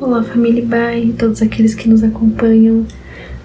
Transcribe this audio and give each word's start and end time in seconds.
Olá, 0.00 0.22
família 0.22 0.64
Bai 0.64 1.14
todos 1.18 1.42
aqueles 1.42 1.74
que 1.74 1.86
nos 1.86 2.02
acompanham. 2.02 2.86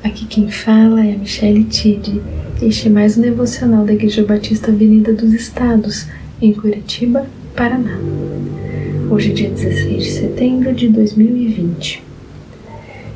Aqui 0.01 0.25
quem 0.25 0.49
fala 0.49 1.05
é 1.05 1.13
a 1.13 1.17
Michelle 1.17 1.65
Tide. 1.65 2.21
Este 2.61 2.87
é 2.87 2.89
mais 2.89 3.17
um 3.17 3.21
devocional 3.21 3.83
da 3.83 3.91
Igreja 3.91 4.23
Batista 4.23 4.71
Avenida 4.71 5.11
dos 5.11 5.33
Estados, 5.33 6.07
em 6.41 6.53
Curitiba, 6.53 7.27
Paraná. 7.57 7.99
Hoje 9.11 9.31
é 9.31 9.33
dia 9.33 9.49
16 9.49 10.01
de 10.01 10.11
setembro 10.11 10.73
de 10.73 10.87
2020. 10.87 12.01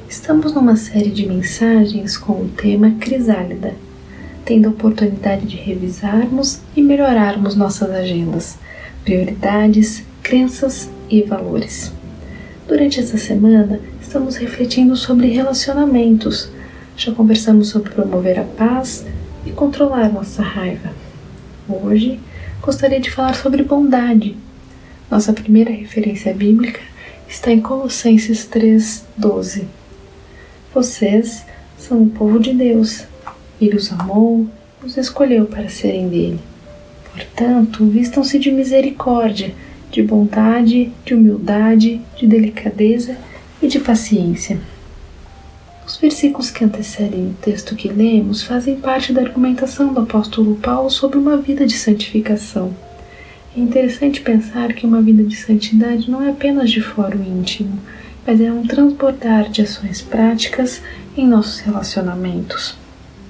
Estamos 0.09 0.53
numa 0.53 0.75
série 0.75 1.09
de 1.09 1.25
mensagens 1.25 2.17
com 2.17 2.33
o 2.33 2.49
tema 2.57 2.91
Crisálida, 2.99 3.73
tendo 4.43 4.67
a 4.67 4.71
oportunidade 4.71 5.45
de 5.45 5.55
revisarmos 5.55 6.59
e 6.75 6.81
melhorarmos 6.81 7.55
nossas 7.55 7.89
agendas, 7.89 8.59
prioridades, 9.05 10.03
crenças 10.21 10.89
e 11.09 11.21
valores. 11.23 11.97
Durante 12.69 12.99
essa 12.99 13.17
semana, 13.17 13.79
estamos 13.99 14.35
refletindo 14.35 14.95
sobre 14.95 15.25
relacionamentos. 15.25 16.51
Já 16.95 17.11
conversamos 17.11 17.69
sobre 17.69 17.89
promover 17.89 18.37
a 18.37 18.43
paz 18.43 19.07
e 19.43 19.49
controlar 19.49 20.13
nossa 20.13 20.43
raiva. 20.43 20.91
Hoje, 21.67 22.19
gostaria 22.61 22.99
de 22.99 23.09
falar 23.09 23.33
sobre 23.33 23.63
bondade. 23.63 24.37
Nossa 25.09 25.33
primeira 25.33 25.71
referência 25.71 26.31
bíblica 26.31 26.79
está 27.27 27.51
em 27.51 27.59
Colossenses 27.59 28.45
3:12. 28.45 29.63
Vocês 30.71 31.43
são 31.75 32.03
o 32.03 32.09
povo 32.11 32.39
de 32.39 32.53
Deus. 32.53 33.03
Ele 33.59 33.77
os 33.77 33.91
amou, 33.91 34.47
os 34.83 34.95
escolheu 34.95 35.47
para 35.47 35.69
serem 35.69 36.07
dele. 36.07 36.39
Portanto, 37.13 37.83
vistam-se 37.87 38.37
de 38.37 38.51
misericórdia 38.51 39.55
de 39.91 40.01
bondade, 40.01 40.91
de 41.05 41.13
humildade, 41.13 42.01
de 42.17 42.27
delicadeza 42.27 43.17
e 43.61 43.67
de 43.67 43.79
paciência. 43.79 44.59
Os 45.85 45.97
versículos 45.97 46.51
que 46.51 46.63
antecedem 46.63 47.29
o 47.29 47.35
texto 47.41 47.75
que 47.75 47.89
lemos 47.89 48.43
fazem 48.43 48.75
parte 48.75 49.11
da 49.11 49.21
argumentação 49.21 49.91
do 49.91 50.01
apóstolo 50.01 50.55
Paulo 50.55 50.89
sobre 50.89 51.17
uma 51.17 51.35
vida 51.35 51.65
de 51.65 51.73
santificação. 51.73 52.75
É 53.57 53.59
interessante 53.59 54.21
pensar 54.21 54.73
que 54.73 54.85
uma 54.85 55.01
vida 55.01 55.23
de 55.23 55.35
santidade 55.35 56.09
não 56.09 56.21
é 56.21 56.29
apenas 56.29 56.69
de 56.69 56.79
fórum 56.79 57.23
íntimo, 57.23 57.79
mas 58.25 58.39
é 58.39 58.51
um 58.51 58.67
transbordar 58.67 59.49
de 59.49 59.63
ações 59.63 59.99
práticas 59.99 60.79
em 61.17 61.27
nossos 61.27 61.59
relacionamentos. 61.61 62.77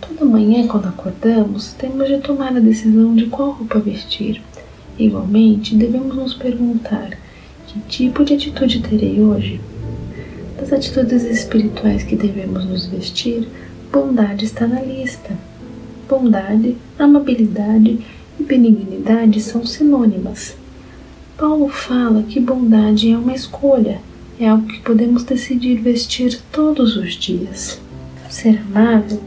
Toda 0.02 0.26
manhã, 0.26 0.68
quando 0.68 0.90
acordamos, 0.90 1.72
temos 1.72 2.10
de 2.10 2.18
tomar 2.18 2.50
a 2.50 2.60
decisão 2.60 3.16
de 3.16 3.28
qual 3.28 3.52
roupa 3.52 3.80
vestir. 3.80 4.42
Igualmente, 5.00 5.76
devemos 5.76 6.14
nos 6.14 6.34
perguntar: 6.34 7.18
que 7.66 7.80
tipo 7.88 8.26
de 8.26 8.34
atitude 8.34 8.82
terei 8.82 9.22
hoje? 9.22 9.62
Das 10.60 10.74
atitudes 10.74 11.24
espirituais 11.24 12.04
que 12.04 12.18
devemos 12.18 12.66
nos 12.66 12.86
vestir, 12.86 13.48
bondade 13.94 14.44
está 14.44 14.68
na 14.68 14.82
lista. 14.82 15.30
Bondade, 16.10 16.76
amabilidade 16.98 18.00
e 18.38 18.44
benignidade 18.44 19.40
são 19.40 19.66
sinônimas. 19.66 20.58
Paulo 21.38 21.70
fala 21.70 22.24
que 22.24 22.42
bondade 22.42 23.10
é 23.10 23.18
uma 23.18 23.34
escolha, 23.34 24.02
é 24.38 24.50
algo 24.50 24.68
que 24.68 24.82
podemos 24.82 25.24
decidir 25.24 25.80
vestir 25.80 26.42
todos 26.52 26.98
os 26.98 27.14
dias. 27.14 27.80
Ser 28.30 28.60
amável 28.60 29.22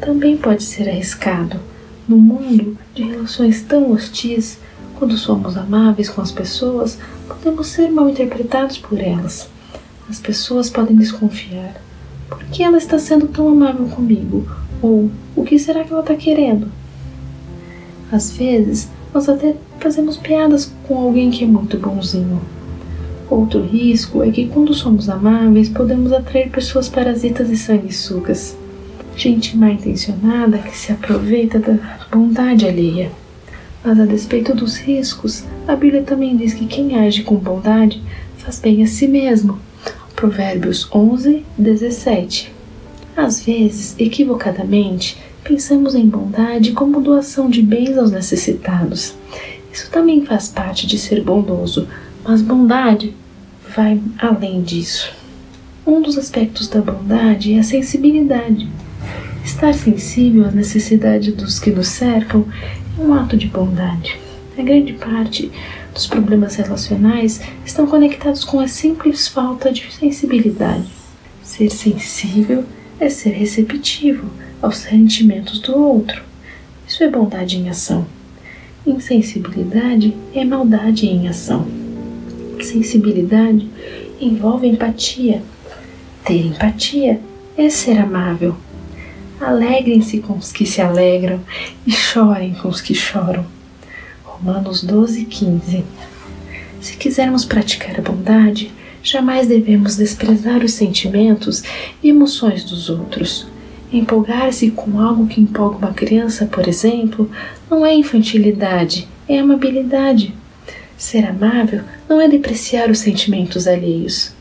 também 0.00 0.38
pode 0.38 0.62
ser 0.62 0.88
arriscado. 0.88 1.60
No 2.08 2.16
mundo 2.16 2.78
de 2.94 3.02
relações 3.02 3.62
tão 3.62 3.90
hostis, 3.90 4.58
quando 4.98 5.16
somos 5.16 5.56
amáveis 5.56 6.08
com 6.08 6.20
as 6.20 6.32
pessoas, 6.32 6.98
podemos 7.28 7.66
ser 7.68 7.90
mal 7.90 8.08
interpretados 8.08 8.78
por 8.78 8.98
elas. 8.98 9.48
As 10.08 10.18
pessoas 10.18 10.70
podem 10.70 10.96
desconfiar. 10.96 11.80
Por 12.28 12.42
que 12.46 12.62
ela 12.62 12.78
está 12.78 12.98
sendo 12.98 13.28
tão 13.28 13.48
amável 13.48 13.86
comigo? 13.88 14.46
Ou 14.80 15.10
o 15.34 15.44
que 15.44 15.58
será 15.58 15.84
que 15.84 15.92
ela 15.92 16.00
está 16.00 16.14
querendo? 16.14 16.68
Às 18.10 18.32
vezes, 18.32 18.88
nós 19.12 19.28
até 19.28 19.54
fazemos 19.80 20.16
piadas 20.16 20.72
com 20.86 20.96
alguém 20.98 21.30
que 21.30 21.44
é 21.44 21.46
muito 21.46 21.78
bonzinho. 21.78 22.40
Outro 23.28 23.62
risco 23.62 24.22
é 24.22 24.30
que 24.30 24.46
quando 24.46 24.72
somos 24.72 25.08
amáveis, 25.08 25.68
podemos 25.68 26.12
atrair 26.12 26.50
pessoas 26.50 26.88
parasitas 26.88 27.50
e 27.50 27.56
sanguessugas. 27.56 28.56
Gente 29.16 29.56
mal 29.56 29.70
intencionada 29.70 30.58
que 30.58 30.76
se 30.76 30.92
aproveita 30.92 31.58
da 31.58 31.78
bondade 32.10 32.66
alheia. 32.66 33.10
Mas 33.86 34.00
a 34.00 34.04
despeito 34.04 34.52
dos 34.52 34.78
riscos, 34.78 35.44
a 35.68 35.76
Bíblia 35.76 36.02
também 36.02 36.36
diz 36.36 36.52
que 36.52 36.66
quem 36.66 36.96
age 36.98 37.22
com 37.22 37.36
bondade 37.36 38.02
faz 38.36 38.58
bem 38.58 38.82
a 38.82 38.86
si 38.88 39.06
mesmo. 39.06 39.60
Provérbios 40.16 40.88
11, 40.92 41.44
17. 41.56 42.52
Às 43.16 43.44
vezes, 43.44 43.94
equivocadamente, 43.96 45.16
pensamos 45.44 45.94
em 45.94 46.04
bondade 46.04 46.72
como 46.72 47.00
doação 47.00 47.48
de 47.48 47.62
bens 47.62 47.96
aos 47.96 48.10
necessitados. 48.10 49.14
Isso 49.72 49.88
também 49.88 50.26
faz 50.26 50.48
parte 50.48 50.84
de 50.84 50.98
ser 50.98 51.22
bondoso, 51.22 51.86
mas 52.24 52.42
bondade 52.42 53.14
vai 53.72 54.00
além 54.18 54.62
disso. 54.62 55.12
Um 55.86 56.02
dos 56.02 56.18
aspectos 56.18 56.66
da 56.66 56.80
bondade 56.80 57.54
é 57.54 57.60
a 57.60 57.62
sensibilidade. 57.62 58.68
Estar 59.46 59.72
sensível 59.72 60.44
às 60.44 60.52
necessidades 60.52 61.32
dos 61.32 61.60
que 61.60 61.70
nos 61.70 61.86
cercam 61.86 62.44
um 62.98 63.14
ato 63.14 63.36
de 63.36 63.46
bondade. 63.46 64.18
A 64.58 64.60
grande 64.60 64.92
parte 64.94 65.52
dos 65.94 66.04
problemas 66.08 66.56
relacionais 66.56 67.40
estão 67.64 67.86
conectados 67.86 68.44
com 68.44 68.58
a 68.58 68.66
simples 68.66 69.28
falta 69.28 69.72
de 69.72 69.90
sensibilidade. 69.92 70.88
Ser 71.44 71.70
sensível 71.70 72.64
é 72.98 73.08
ser 73.08 73.30
receptivo 73.30 74.28
aos 74.60 74.78
sentimentos 74.78 75.60
do 75.60 75.78
outro. 75.78 76.24
Isso 76.86 77.04
é 77.04 77.08
bondade 77.08 77.56
em 77.56 77.68
ação. 77.68 78.04
Insensibilidade 78.84 80.12
é 80.34 80.44
maldade 80.44 81.06
em 81.06 81.28
ação. 81.28 81.68
Sensibilidade 82.60 83.70
envolve 84.20 84.66
empatia. 84.66 85.40
Ter 86.24 86.46
empatia 86.46 87.20
é 87.56 87.70
ser 87.70 87.96
amável. 87.96 88.56
Alegrem-se 89.40 90.20
com 90.20 90.34
os 90.34 90.50
que 90.50 90.64
se 90.64 90.80
alegram 90.80 91.40
e 91.86 91.92
chorem 91.92 92.54
com 92.54 92.68
os 92.68 92.80
que 92.80 92.94
choram. 92.94 93.44
Romanos 94.24 94.82
12, 94.82 95.24
15. 95.26 95.84
Se 96.80 96.96
quisermos 96.96 97.44
praticar 97.44 97.98
a 97.98 98.02
bondade, 98.02 98.72
jamais 99.02 99.46
devemos 99.46 99.96
desprezar 99.96 100.64
os 100.64 100.72
sentimentos 100.72 101.62
e 102.02 102.08
emoções 102.08 102.64
dos 102.64 102.88
outros. 102.88 103.46
Empolgar-se 103.92 104.70
com 104.70 105.00
algo 105.00 105.26
que 105.26 105.40
empolga 105.40 105.76
uma 105.76 105.92
criança, 105.92 106.46
por 106.46 106.66
exemplo, 106.66 107.30
não 107.70 107.84
é 107.84 107.94
infantilidade, 107.94 109.06
é 109.28 109.38
amabilidade. 109.38 110.34
Ser 110.96 111.26
amável 111.26 111.82
não 112.08 112.20
é 112.20 112.26
depreciar 112.26 112.90
os 112.90 113.00
sentimentos 113.00 113.68
alheios. 113.68 114.32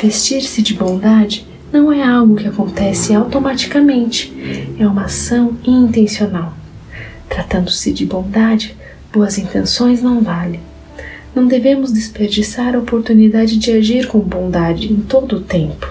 Vestir-se 0.00 0.60
de 0.60 0.74
bondade 0.74 1.46
não 1.76 1.92
é 1.92 2.02
algo 2.02 2.36
que 2.36 2.48
acontece 2.48 3.14
automaticamente, 3.14 4.32
é 4.78 4.86
uma 4.86 5.04
ação 5.04 5.58
intencional. 5.62 6.54
Tratando-se 7.28 7.92
de 7.92 8.06
bondade, 8.06 8.74
boas 9.12 9.36
intenções 9.36 10.02
não 10.02 10.22
valem. 10.22 10.60
Não 11.34 11.46
devemos 11.46 11.92
desperdiçar 11.92 12.74
a 12.74 12.78
oportunidade 12.78 13.58
de 13.58 13.72
agir 13.72 14.06
com 14.06 14.18
bondade 14.20 14.90
em 14.90 14.96
todo 14.96 15.36
o 15.36 15.40
tempo, 15.40 15.86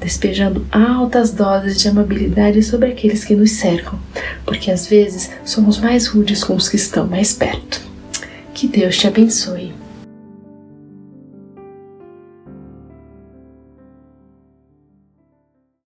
despejando 0.00 0.64
altas 0.70 1.32
doses 1.32 1.80
de 1.80 1.88
amabilidade 1.88 2.62
sobre 2.62 2.90
aqueles 2.90 3.24
que 3.24 3.34
nos 3.34 3.50
cercam, 3.50 3.98
porque 4.44 4.70
às 4.70 4.86
vezes 4.86 5.28
somos 5.44 5.78
mais 5.78 6.06
rudes 6.06 6.44
com 6.44 6.54
os 6.54 6.68
que 6.68 6.76
estão 6.76 7.04
mais 7.04 7.32
perto. 7.32 7.80
Que 8.54 8.68
Deus 8.68 8.96
te 8.96 9.08
abençoe. 9.08 9.72